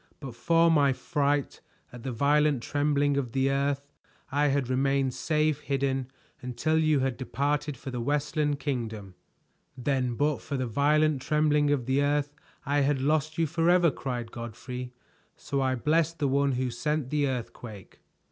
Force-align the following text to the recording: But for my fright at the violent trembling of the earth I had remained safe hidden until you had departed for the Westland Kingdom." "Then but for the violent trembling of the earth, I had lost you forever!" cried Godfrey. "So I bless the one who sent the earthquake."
But 0.19 0.33
for 0.33 0.71
my 0.71 0.93
fright 0.93 1.61
at 1.93 2.01
the 2.01 2.11
violent 2.11 2.63
trembling 2.63 3.17
of 3.17 3.33
the 3.33 3.51
earth 3.51 3.93
I 4.31 4.47
had 4.47 4.67
remained 4.67 5.13
safe 5.13 5.59
hidden 5.59 6.07
until 6.41 6.79
you 6.79 7.01
had 7.01 7.17
departed 7.17 7.77
for 7.77 7.91
the 7.91 8.01
Westland 8.01 8.59
Kingdom." 8.59 9.13
"Then 9.77 10.15
but 10.15 10.41
for 10.41 10.57
the 10.57 10.65
violent 10.65 11.21
trembling 11.21 11.69
of 11.69 11.85
the 11.85 12.01
earth, 12.01 12.33
I 12.65 12.79
had 12.79 12.99
lost 12.99 13.37
you 13.37 13.45
forever!" 13.45 13.91
cried 13.91 14.31
Godfrey. 14.31 14.91
"So 15.35 15.61
I 15.61 15.75
bless 15.75 16.11
the 16.13 16.27
one 16.27 16.53
who 16.53 16.71
sent 16.71 17.11
the 17.11 17.27
earthquake." 17.27 17.99